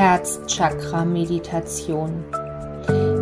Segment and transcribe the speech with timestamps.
[0.00, 2.24] Herzchakra-Meditation.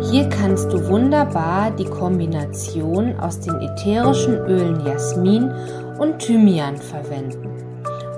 [0.09, 5.51] Hier kannst du wunderbar die Kombination aus den ätherischen Ölen Jasmin
[5.99, 7.49] und Thymian verwenden.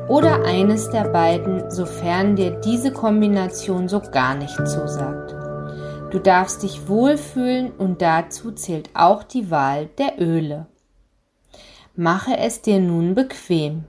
[0.08, 5.34] Oder eines der beiden, sofern dir diese Kombination so gar nicht zusagt.
[6.12, 10.68] Du darfst dich wohlfühlen und dazu zählt auch die Wahl der Öle.
[11.96, 13.86] Mache es dir nun bequem.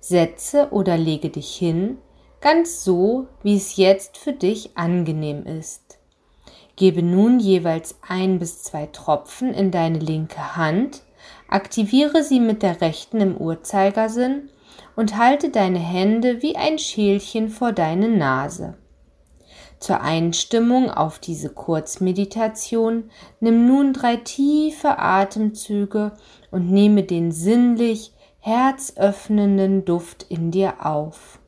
[0.00, 1.98] Setze oder lege dich hin,
[2.40, 5.98] ganz so, wie es jetzt für dich angenehm ist.
[6.76, 11.02] Gebe nun jeweils ein bis zwei Tropfen in deine linke Hand,
[11.48, 14.50] aktiviere sie mit der rechten im Uhrzeigersinn
[14.94, 18.76] und halte deine Hände wie ein Schälchen vor deine Nase.
[19.80, 26.12] Zur Einstimmung auf diese Kurzmeditation nimm nun drei tiefe Atemzüge
[26.50, 31.38] und nehme den sinnlich herzöffnenden Duft in dir auf.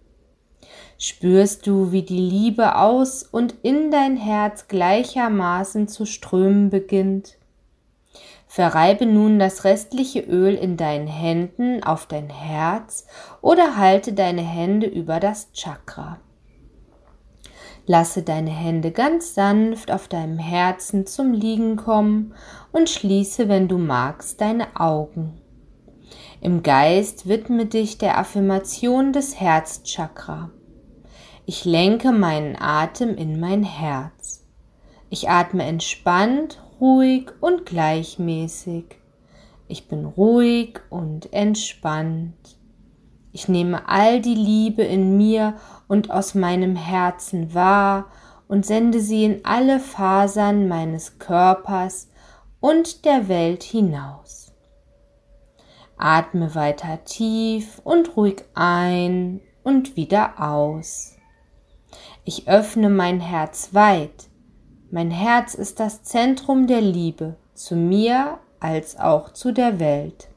[1.03, 7.39] Spürst du, wie die Liebe aus und in dein Herz gleichermaßen zu strömen beginnt?
[8.47, 13.07] Verreibe nun das restliche Öl in deinen Händen auf dein Herz
[13.41, 16.19] oder halte deine Hände über das Chakra.
[17.87, 22.35] Lasse deine Hände ganz sanft auf deinem Herzen zum Liegen kommen
[22.73, 25.41] und schließe, wenn du magst, deine Augen.
[26.43, 30.51] Im Geist widme dich der Affirmation des Herzchakra.
[31.47, 34.47] Ich lenke meinen Atem in mein Herz.
[35.09, 38.85] Ich atme entspannt, ruhig und gleichmäßig.
[39.67, 42.59] Ich bin ruhig und entspannt.
[43.33, 45.55] Ich nehme all die Liebe in mir
[45.89, 48.07] und aus meinem Herzen wahr
[48.49, 52.09] und sende sie in alle Fasern meines Körpers
[52.59, 54.53] und der Welt hinaus.
[55.97, 61.17] Atme weiter tief und ruhig ein und wieder aus.
[62.25, 64.29] Ich öffne mein Herz weit.
[64.91, 70.29] Mein Herz ist das Zentrum der Liebe zu mir als auch zu der Welt.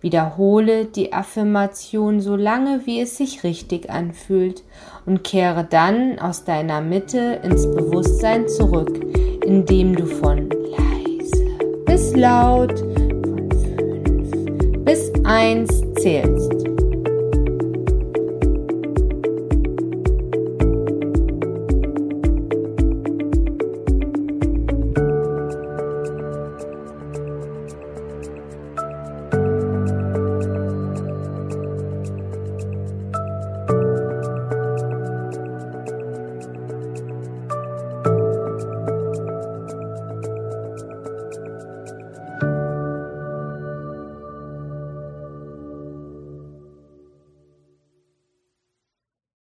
[0.00, 4.64] Wiederhole die Affirmation so lange, wie es sich richtig anfühlt
[5.06, 9.00] und kehre dann aus deiner Mitte ins Bewusstsein zurück,
[9.44, 11.44] indem du von leise
[11.86, 16.71] bis laut, von fünf bis eins zählst.